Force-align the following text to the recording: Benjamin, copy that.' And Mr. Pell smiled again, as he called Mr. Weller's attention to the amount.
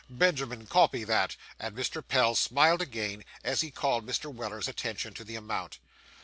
Benjamin, 0.09 0.65
copy 0.65 1.03
that.' 1.03 1.35
And 1.59 1.75
Mr. 1.77 2.01
Pell 2.01 2.33
smiled 2.33 2.81
again, 2.81 3.23
as 3.43 3.61
he 3.61 3.69
called 3.69 4.03
Mr. 4.03 4.33
Weller's 4.33 4.67
attention 4.67 5.13
to 5.13 5.23
the 5.23 5.35
amount. 5.35 5.77